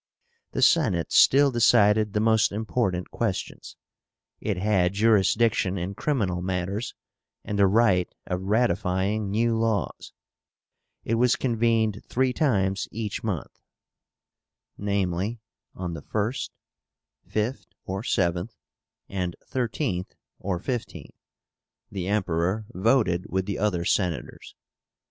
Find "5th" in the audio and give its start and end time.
17.29-17.67